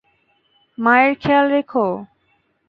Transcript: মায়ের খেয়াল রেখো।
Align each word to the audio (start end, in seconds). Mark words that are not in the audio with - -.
মায়ের 0.77 1.13
খেয়াল 1.21 1.45
রেখো। 1.51 1.85